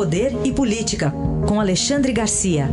[0.00, 1.12] Poder e Política,
[1.46, 2.64] com Alexandre Garcia.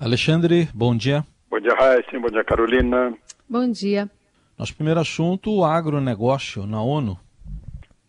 [0.00, 1.22] Alexandre, bom dia.
[1.48, 2.18] Bom dia, Raíssa.
[2.18, 3.14] Bom dia, Carolina.
[3.48, 4.10] Bom dia.
[4.58, 7.16] Nosso primeiro assunto, o agronegócio na ONU.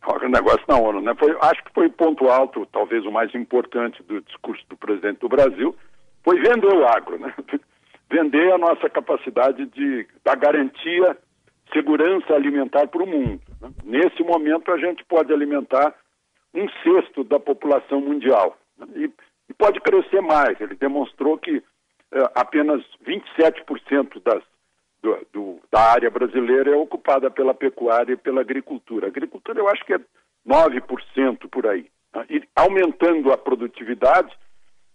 [0.04, 1.14] O agronegócio na ONU, né?
[1.14, 5.20] Foi, acho que foi o ponto alto, talvez o mais importante do discurso do presidente
[5.20, 5.76] do Brasil,
[6.24, 7.32] foi vender o agro, né?
[8.08, 11.18] Vender a nossa capacidade de da garantia
[11.76, 13.42] segurança alimentar para o mundo.
[13.62, 13.70] Né?
[13.84, 15.94] Nesse momento a gente pode alimentar
[16.54, 18.88] um sexto da população mundial né?
[18.96, 19.12] e,
[19.50, 20.60] e, pode crescer mais.
[20.62, 21.62] Ele demonstrou que
[22.14, 24.42] é, apenas 27% das,
[25.02, 29.08] do, do, da área brasileira é ocupada pela pecuária e pela agricultura.
[29.08, 30.00] A agricultura eu acho que é
[30.48, 31.88] 9% por aí.
[32.16, 32.26] Né?
[32.30, 34.34] E aumentando a produtividade,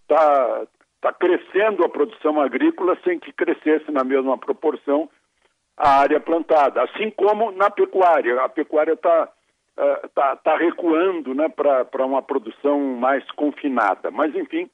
[0.03, 0.67] está
[1.03, 5.11] tá crescendo a produção agrícola sem que crescesse na mesma proporção
[5.81, 6.83] a área plantada.
[6.83, 8.43] Assim como na pecuária.
[8.43, 9.25] A pecuária está
[9.79, 14.11] uh, tá, tá recuando né, para uma produção mais confinada.
[14.11, 14.69] Mas, enfim,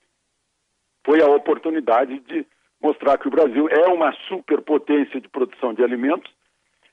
[1.05, 2.45] foi a oportunidade de
[2.83, 6.31] mostrar que o Brasil é uma superpotência de produção de alimentos.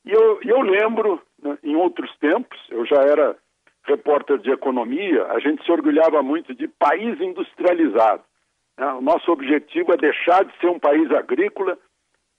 [0.05, 3.35] E eu, eu lembro, né, em outros tempos, eu já era
[3.85, 8.23] repórter de economia, a gente se orgulhava muito de país industrializado.
[8.77, 8.85] Né?
[8.93, 11.77] O nosso objetivo é deixar de ser um país agrícola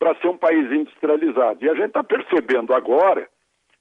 [0.05, 1.64] para ser um país industrializado.
[1.64, 3.27] E a gente está percebendo agora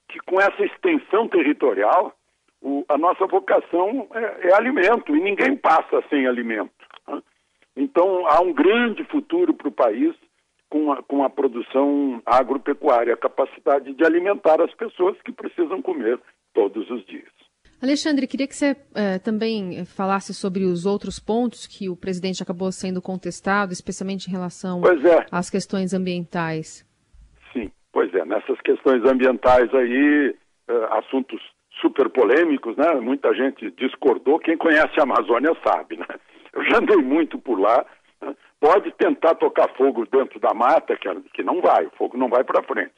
[0.08, 2.16] que com essa extensão territorial,
[2.62, 6.72] o, a nossa vocação é, é, alimento e ninguém passa sem alimento.
[7.06, 7.22] Né?
[7.76, 10.16] Então, há um grande futuro para o país
[10.70, 16.18] com a, com a produção agropecuária, a capacidade de alimentar as pessoas que precisam comer
[16.54, 17.33] todos os dias.
[17.84, 22.72] Alexandre, queria que você eh, também falasse sobre os outros pontos que o presidente acabou
[22.72, 25.26] sendo contestado, especialmente em relação é.
[25.30, 26.88] às questões ambientais.
[27.52, 28.24] Sim, pois é.
[28.24, 30.34] Nessas questões ambientais aí,
[30.70, 31.42] eh, assuntos
[31.82, 32.94] super polêmicos, né?
[33.02, 34.40] Muita gente discordou.
[34.40, 36.08] Quem conhece a Amazônia sabe, né?
[36.54, 37.86] Eu já andei muito por lá.
[38.22, 38.34] Né?
[38.62, 42.46] Pode tentar tocar fogo dentro da mata, que, que não vai, o fogo não vai
[42.46, 42.94] para frente.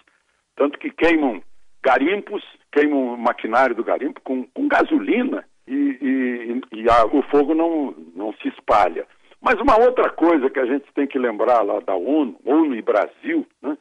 [0.55, 1.41] Tanto que queimam
[1.83, 2.43] garimpos,
[2.75, 7.95] queimam o maquinário do garimpo com, com gasolina e, e, e a, o fogo não,
[8.13, 9.07] não se espalha.
[9.41, 12.81] Mas uma outra coisa que a gente tem que lembrar lá da ONU, ONU e
[12.81, 13.77] Brasil, né,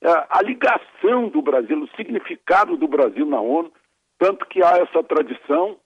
[0.00, 3.72] é a ligação do Brasil, o significado do Brasil na ONU,
[4.18, 5.76] tanto que há essa tradição,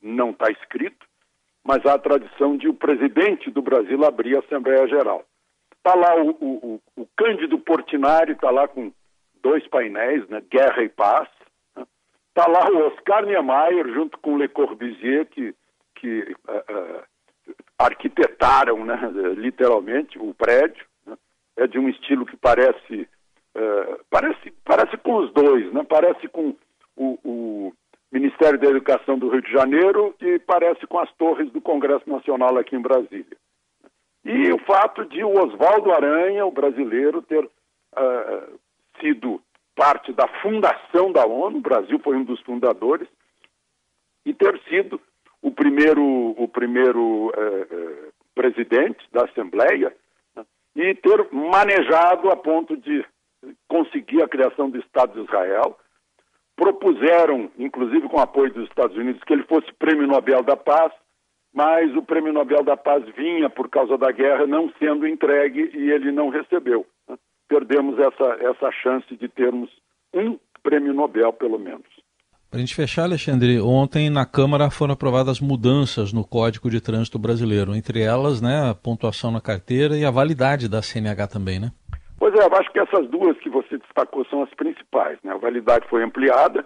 [0.00, 1.04] não está escrito,
[1.64, 5.24] mas há a tradição de o presidente do Brasil abrir a Assembleia Geral.
[5.78, 8.92] Está lá o, o, o Cândido Portinari, está lá com
[9.42, 11.28] dois painéis, né, Guerra e Paz.
[12.36, 15.54] Está lá o Oscar Niemeyer junto com Le Corbusier, que,
[15.94, 18.98] que uh, uh, arquitetaram, né,
[19.36, 20.84] literalmente, o prédio.
[21.06, 21.16] Né?
[21.56, 23.08] É de um estilo que parece,
[23.54, 25.86] uh, parece, parece com os dois, né?
[25.88, 26.56] parece com
[26.96, 27.72] o, o
[28.10, 32.58] Ministério da Educação do Rio de Janeiro e parece com as torres do Congresso Nacional
[32.58, 33.36] aqui em Brasília.
[34.24, 37.48] E o fato de o Oswaldo Aranha, o brasileiro, ter
[39.84, 43.06] parte da fundação da ONU, o Brasil foi um dos fundadores,
[44.24, 44.98] e ter sido
[45.42, 49.94] o primeiro, o primeiro eh, eh, presidente da Assembleia
[50.34, 50.44] né,
[50.74, 53.04] e ter manejado a ponto de
[53.68, 55.78] conseguir a criação do Estado de Israel.
[56.56, 60.92] Propuseram, inclusive com apoio dos Estados Unidos, que ele fosse prêmio Nobel da Paz,
[61.52, 65.90] mas o prêmio Nobel da Paz vinha por causa da guerra não sendo entregue e
[65.90, 66.86] ele não recebeu.
[67.48, 69.70] Perdemos essa, essa chance de termos
[70.12, 71.86] um prêmio Nobel, pelo menos.
[72.50, 77.18] Para a gente fechar, Alexandre, ontem na Câmara foram aprovadas mudanças no Código de Trânsito
[77.18, 81.72] Brasileiro, entre elas né, a pontuação na carteira e a validade da CNH também, né?
[82.16, 85.18] Pois é, eu acho que essas duas que você destacou são as principais.
[85.22, 85.32] Né?
[85.32, 86.64] A validade foi ampliada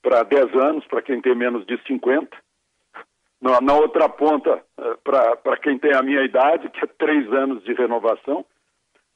[0.00, 2.28] para 10 anos, para quem tem menos de 50.
[3.42, 7.64] Na, na outra ponta, eh, para quem tem a minha idade, que é 3 anos
[7.64, 8.44] de renovação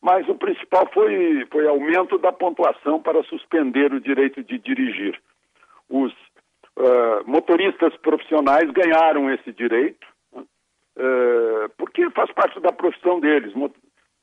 [0.01, 5.21] mas o principal foi, foi aumento da pontuação para suspender o direito de dirigir.
[5.89, 13.53] Os uh, motoristas profissionais ganharam esse direito, uh, porque faz parte da profissão deles.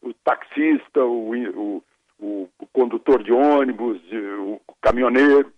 [0.01, 1.83] O taxista, o, o,
[2.19, 3.99] o, condutor de ônibus,
[4.39, 5.51] o caminhoneiro,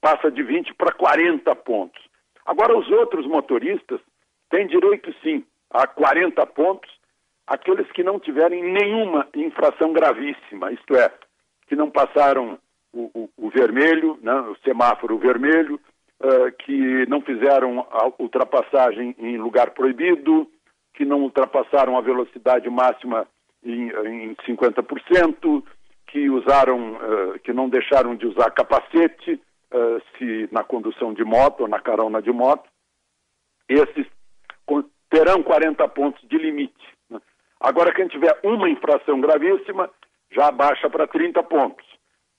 [0.00, 2.02] passa de 20 para 40 pontos.
[2.44, 4.00] Agora, os outros motoristas
[4.50, 6.97] têm direito, sim, a 40 pontos
[7.48, 11.10] aqueles que não tiverem nenhuma infração gravíssima, isto é,
[11.66, 12.58] que não passaram
[12.92, 15.80] o, o, o vermelho, né, o semáforo vermelho,
[16.20, 20.46] uh, que não fizeram a ultrapassagem em lugar proibido,
[20.94, 23.26] que não ultrapassaram a velocidade máxima
[23.64, 25.62] em, em 50%,
[26.06, 29.40] que usaram, uh, que não deixaram de usar capacete
[29.72, 32.68] uh, se na condução de moto ou na carona de moto.
[33.68, 34.06] Esses
[35.10, 36.97] terão 40 pontos de limite.
[37.60, 39.90] Agora, quem tiver uma infração gravíssima,
[40.30, 41.86] já baixa para 30 pontos.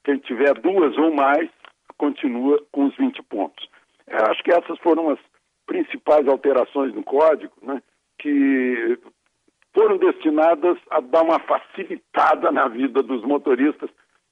[0.04, 1.50] Quem tiver duas ou mais,
[1.98, 3.68] continua com os 20 pontos.
[4.08, 5.20] É, acho que essas foram as
[5.68, 7.82] principais alterações no código, né,
[8.18, 8.98] que
[9.74, 13.90] foram destinadas a dar uma facilitada na vida dos motoristas.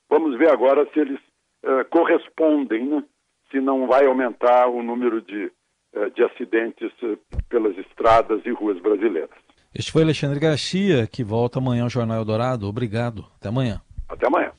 [0.10, 1.20] Vamos ver agora se eles
[1.64, 3.04] uh, correspondem, né,
[3.52, 5.52] se não vai aumentar o número de,
[5.94, 7.20] uh, de acidentes uh,
[7.50, 9.47] pelas estradas e ruas brasileiras.
[9.78, 12.68] Este foi Alexandre Garcia, que volta amanhã ao Jornal Eldorado.
[12.68, 13.28] Obrigado.
[13.38, 13.80] Até amanhã.
[14.10, 14.52] Até amanhã.